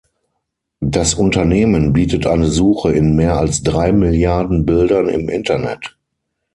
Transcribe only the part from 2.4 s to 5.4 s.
Suche in mehr als drei Milliarden Bildern im